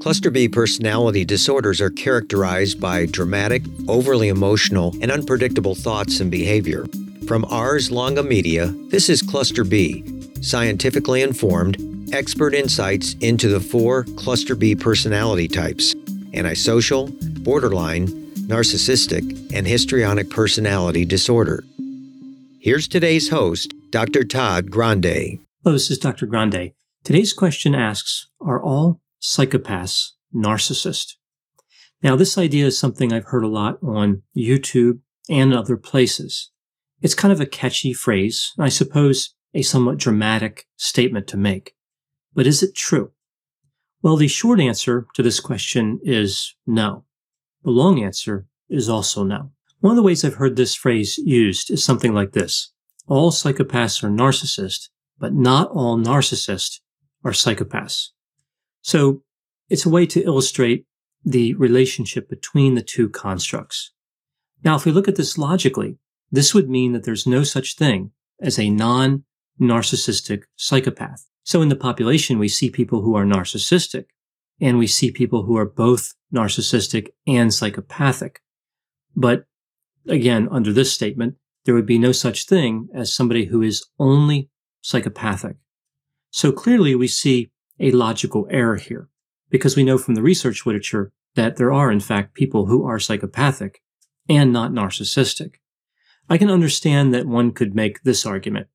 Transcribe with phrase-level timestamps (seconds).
[0.00, 6.86] Cluster B personality disorders are characterized by dramatic, overly emotional, and unpredictable thoughts and behavior.
[7.26, 10.02] From Ars Longa Media, this is Cluster B,
[10.40, 11.76] scientifically informed,
[12.14, 15.94] expert insights into the four Cluster B personality types
[16.32, 17.08] antisocial,
[17.42, 18.06] borderline,
[18.48, 21.64] narcissistic, and histrionic personality disorder.
[22.58, 24.24] Here's today's host, Dr.
[24.24, 25.40] Todd Grande.
[25.62, 26.26] Hello, this is Dr.
[26.26, 26.72] Grande.
[27.04, 31.14] Today's question asks Are all psychopaths narcissist?
[32.02, 36.50] Now, this idea is something I've heard a lot on YouTube and other places.
[37.02, 41.74] It's kind of a catchy phrase, and I suppose a somewhat dramatic statement to make.
[42.34, 43.12] But is it true?
[44.02, 47.04] Well, the short answer to this question is no.
[47.64, 49.50] The long answer is also no.
[49.80, 52.72] One of the ways I've heard this phrase used is something like this.
[53.06, 56.80] All psychopaths are narcissists, but not all narcissists
[57.24, 58.08] are psychopaths.
[58.82, 59.22] So
[59.68, 60.86] it's a way to illustrate
[61.24, 63.92] the relationship between the two constructs.
[64.64, 65.98] Now, if we look at this logically,
[66.30, 71.26] this would mean that there's no such thing as a non-narcissistic psychopath.
[71.42, 74.06] So in the population, we see people who are narcissistic
[74.60, 78.40] and we see people who are both narcissistic and psychopathic.
[79.16, 79.46] But
[80.06, 84.50] again, under this statement, there would be no such thing as somebody who is only
[84.82, 85.56] psychopathic.
[86.30, 87.50] So clearly we see
[87.80, 89.08] a logical error here
[89.50, 92.98] because we know from the research literature that there are, in fact, people who are
[92.98, 93.82] psychopathic
[94.28, 95.54] and not narcissistic.
[96.28, 98.68] I can understand that one could make this argument.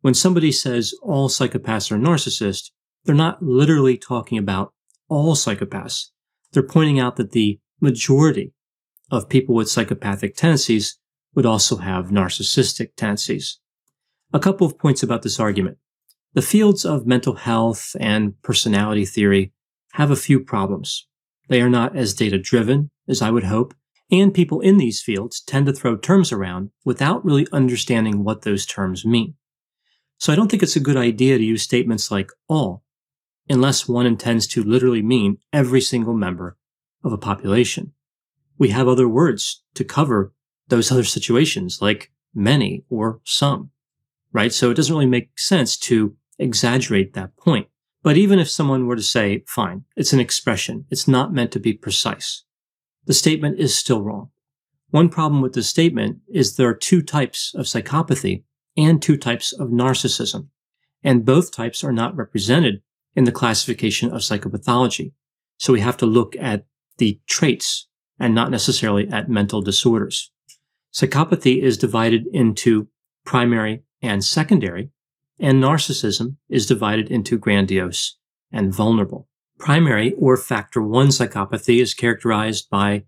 [0.00, 2.70] When somebody says all psychopaths are narcissists,
[3.04, 4.72] they're not literally talking about
[5.08, 6.10] all psychopaths.
[6.52, 8.52] They're pointing out that the majority
[9.10, 10.98] of people with psychopathic tendencies
[11.34, 13.58] would also have narcissistic tendencies.
[14.32, 15.78] A couple of points about this argument.
[16.34, 19.52] The fields of mental health and personality theory
[19.92, 21.06] have a few problems.
[21.48, 23.72] They are not as data driven as I would hope,
[24.10, 28.66] and people in these fields tend to throw terms around without really understanding what those
[28.66, 29.34] terms mean.
[30.18, 32.82] So I don't think it's a good idea to use statements like all
[33.48, 36.56] unless one intends to literally mean every single member
[37.04, 37.92] of a population.
[38.58, 40.32] We have other words to cover
[40.66, 43.70] those other situations like many or some,
[44.32, 44.52] right?
[44.52, 47.68] So it doesn't really make sense to exaggerate that point.
[48.02, 51.60] But even if someone were to say, fine, it's an expression, it's not meant to
[51.60, 52.44] be precise,
[53.06, 54.30] the statement is still wrong.
[54.90, 58.44] One problem with this statement is there are two types of psychopathy
[58.76, 60.48] and two types of narcissism,
[61.02, 62.82] and both types are not represented
[63.16, 65.12] in the classification of psychopathology.
[65.58, 66.66] So we have to look at
[66.98, 70.30] the traits and not necessarily at mental disorders.
[70.92, 72.88] Psychopathy is divided into
[73.24, 74.90] primary and secondary,
[75.38, 78.16] and narcissism is divided into grandiose
[78.52, 79.28] and vulnerable.
[79.58, 83.04] Primary or factor one psychopathy is characterized by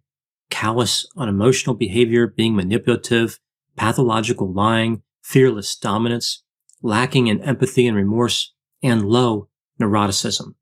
[0.51, 3.39] callous, unemotional behavior, being manipulative,
[3.77, 6.43] pathological lying, fearless dominance,
[6.83, 9.49] lacking in empathy and remorse, and low
[9.81, 10.55] neuroticism.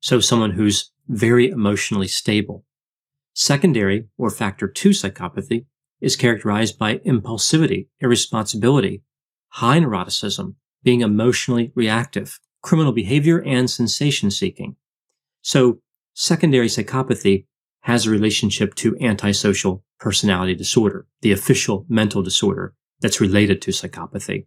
[0.00, 2.64] So someone who's very emotionally stable.
[3.34, 5.66] Secondary or factor two psychopathy
[6.00, 9.02] is characterized by impulsivity, irresponsibility,
[9.48, 14.76] high neuroticism, being emotionally reactive, criminal behavior, and sensation seeking.
[15.42, 15.80] So
[16.14, 17.46] secondary psychopathy
[17.80, 24.46] has a relationship to antisocial personality disorder, the official mental disorder that's related to psychopathy.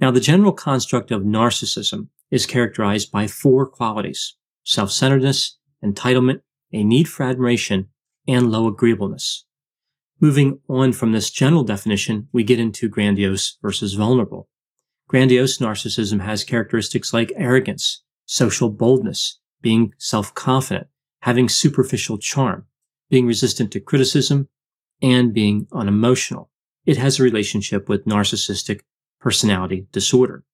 [0.00, 6.40] Now, the general construct of narcissism is characterized by four qualities, self-centeredness, entitlement,
[6.72, 7.88] a need for admiration,
[8.26, 9.44] and low agreeableness.
[10.20, 14.48] Moving on from this general definition, we get into grandiose versus vulnerable.
[15.06, 20.86] Grandiose narcissism has characteristics like arrogance, social boldness, being self-confident,
[21.20, 22.66] having superficial charm,
[23.10, 24.48] being resistant to criticism,
[25.02, 26.50] and being unemotional.
[26.86, 28.80] It has a relationship with narcissistic
[29.20, 30.44] personality disorder.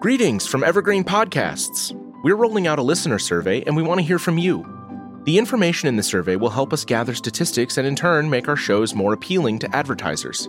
[0.00, 1.98] Greetings from Evergreen Podcasts.
[2.22, 4.66] We're rolling out a listener survey and we want to hear from you.
[5.24, 8.56] The information in the survey will help us gather statistics and in turn make our
[8.56, 10.48] shows more appealing to advertisers.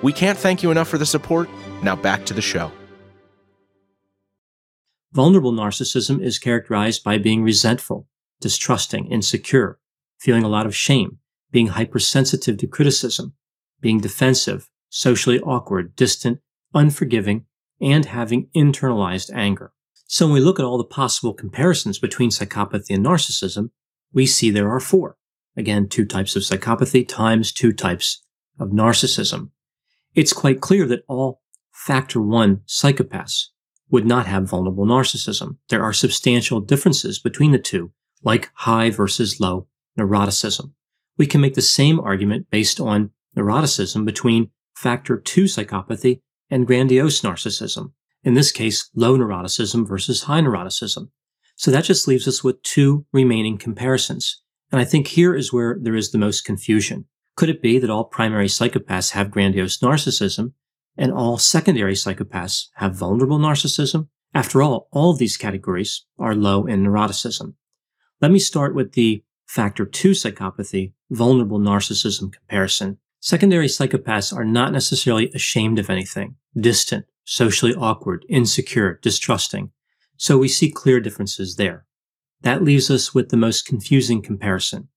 [0.00, 1.48] We can't thank you enough for the support.
[1.82, 2.70] Now back to the show.
[5.12, 8.06] Vulnerable narcissism is characterized by being resentful,
[8.40, 9.78] distrusting, insecure,
[10.20, 11.18] feeling a lot of shame,
[11.50, 13.34] being hypersensitive to criticism,
[13.80, 16.40] being defensive, socially awkward, distant,
[16.74, 17.46] unforgiving,
[17.80, 19.72] and having internalized anger.
[20.06, 23.70] So when we look at all the possible comparisons between psychopathy and narcissism,
[24.12, 25.16] we see there are four.
[25.56, 28.24] Again, two types of psychopathy times two types
[28.60, 29.50] of narcissism.
[30.14, 33.46] It's quite clear that all factor one psychopaths
[33.90, 35.56] would not have vulnerable narcissism.
[35.68, 39.66] There are substantial differences between the two, like high versus low
[39.98, 40.72] neuroticism.
[41.16, 46.20] We can make the same argument based on neuroticism between factor two psychopathy
[46.50, 47.92] and grandiose narcissism.
[48.22, 51.10] In this case, low neuroticism versus high neuroticism.
[51.56, 54.42] So that just leaves us with two remaining comparisons.
[54.70, 57.06] And I think here is where there is the most confusion.
[57.38, 60.54] Could it be that all primary psychopaths have grandiose narcissism
[60.96, 64.08] and all secondary psychopaths have vulnerable narcissism?
[64.34, 67.54] After all, all these categories are low in neuroticism.
[68.20, 72.98] Let me start with the factor two psychopathy, vulnerable narcissism comparison.
[73.20, 79.70] Secondary psychopaths are not necessarily ashamed of anything, distant, socially awkward, insecure, distrusting.
[80.16, 81.86] So we see clear differences there.
[82.40, 84.88] That leaves us with the most confusing comparison.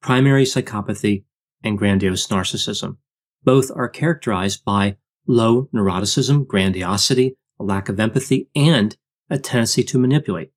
[0.00, 1.22] Primary psychopathy
[1.62, 2.96] and grandiose narcissism.
[3.44, 4.96] Both are characterized by
[5.26, 8.96] low neuroticism, grandiosity, a lack of empathy, and
[9.30, 10.52] a tendency to manipulate.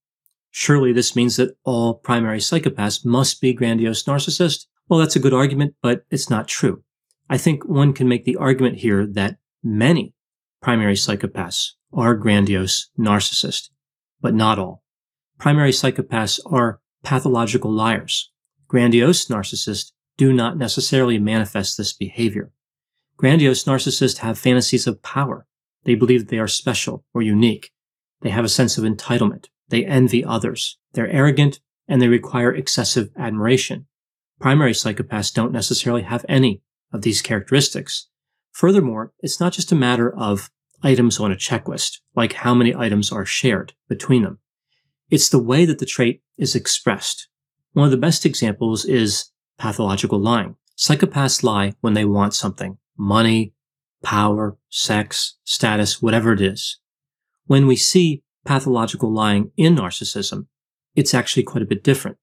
[0.50, 4.66] Surely this means that all primary psychopaths must be grandiose narcissists.
[4.88, 6.84] Well, that's a good argument, but it's not true.
[7.30, 10.14] I think one can make the argument here that many
[10.62, 13.70] primary psychopaths are grandiose narcissists,
[14.20, 14.84] but not all.
[15.38, 18.32] Primary psychopaths are pathological liars.
[18.68, 22.52] Grandiose narcissists do not necessarily manifest this behavior.
[23.18, 25.46] Grandiose narcissists have fantasies of power.
[25.84, 27.72] They believe they are special or unique.
[28.22, 29.48] They have a sense of entitlement.
[29.70, 30.78] They envy others.
[30.94, 33.88] They're arrogant and they require excessive admiration.
[34.40, 36.62] Primary psychopaths don't necessarily have any
[36.92, 38.08] of these characteristics.
[38.52, 40.50] Furthermore, it's not just a matter of
[40.84, 44.40] items on a checklist, like how many items are shared between them.
[45.10, 47.28] It's the way that the trait is expressed.
[47.74, 49.32] One of the best examples is
[49.62, 50.56] pathological lying.
[50.76, 53.54] Psychopaths lie when they want something, money,
[54.02, 56.80] power, sex, status, whatever it is.
[57.46, 60.48] When we see pathological lying in narcissism,
[60.96, 62.18] it's actually quite a bit different.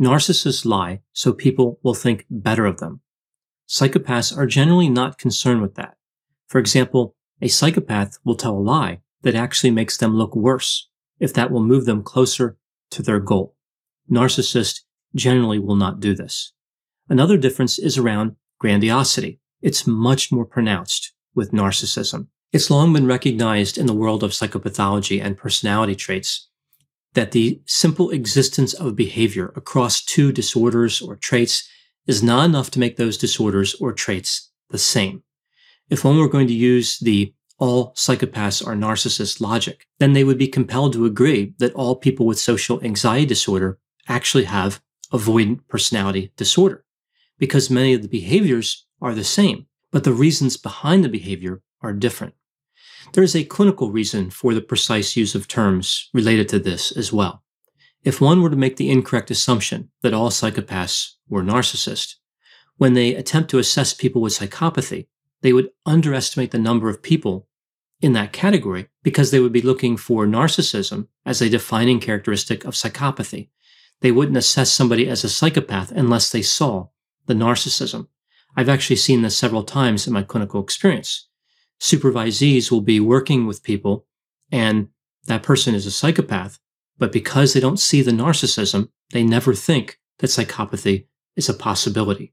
[0.00, 3.02] Narcissists lie so people will think better of them.
[3.68, 5.98] Psychopaths are generally not concerned with that.
[6.46, 10.88] For example, a psychopath will tell a lie that actually makes them look worse
[11.20, 12.56] if that will move them closer
[12.92, 13.54] to their goal.
[14.10, 16.54] Narcissists generally will not do this.
[17.08, 19.40] Another difference is around grandiosity.
[19.62, 22.28] It's much more pronounced with narcissism.
[22.52, 26.48] It's long been recognized in the world of psychopathology and personality traits
[27.14, 31.68] that the simple existence of behavior across two disorders or traits
[32.06, 35.22] is not enough to make those disorders or traits the same.
[35.88, 40.38] If one were going to use the all psychopaths are narcissist logic, then they would
[40.38, 43.78] be compelled to agree that all people with social anxiety disorder
[44.08, 44.80] actually have
[45.12, 46.84] avoidant personality disorder
[47.38, 51.92] because many of the behaviors are the same, but the reasons behind the behavior are
[51.92, 52.34] different.
[53.12, 57.12] There is a clinical reason for the precise use of terms related to this as
[57.12, 57.42] well.
[58.04, 62.14] If one were to make the incorrect assumption that all psychopaths were narcissists,
[62.76, 65.08] when they attempt to assess people with psychopathy,
[65.42, 67.48] they would underestimate the number of people
[68.00, 72.74] in that category because they would be looking for narcissism as a defining characteristic of
[72.74, 73.48] psychopathy.
[74.00, 76.88] They wouldn't assess somebody as a psychopath unless they saw
[77.28, 78.08] the narcissism.
[78.56, 81.28] I've actually seen this several times in my clinical experience
[81.80, 84.06] supervisees will be working with people
[84.50, 84.88] and
[85.26, 86.58] that person is a psychopath,
[86.98, 91.06] but because they don't see the narcissism, they never think that psychopathy
[91.36, 92.32] is a possibility,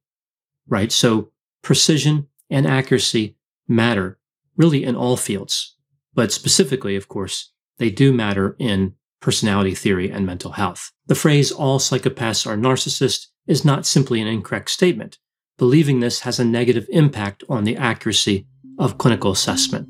[0.68, 0.92] right?
[0.92, 3.38] So precision and accuracy
[3.68, 4.18] matter
[4.58, 5.76] really in all fields,
[6.14, 10.92] but specifically, of course, they do matter in personality theory and mental health.
[11.08, 15.18] The phrase all psychopaths are narcissists is not simply an incorrect statement.
[15.58, 18.48] Believing this has a negative impact on the accuracy
[18.78, 19.88] of clinical assessment.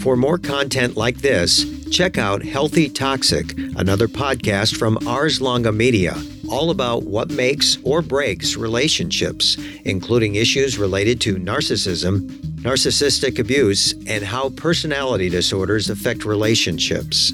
[0.00, 6.16] For more content like this, check out Healthy Toxic, another podcast from Ars Longa Media,
[6.48, 12.28] all about what makes or breaks relationships, including issues related to narcissism,
[12.62, 17.32] narcissistic abuse, and how personality disorders affect relationships.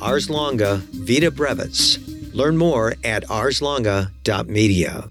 [0.00, 1.98] Ars Longa Vita Brevis.
[2.34, 5.10] Learn more at arslonga.media.